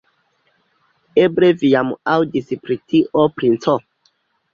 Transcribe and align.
Eble 1.23 1.49
vi 1.63 1.69
jam 1.73 1.91
aŭdis 2.13 2.49
pri 2.63 2.79
tio, 2.95 3.27
princo? 3.41 3.77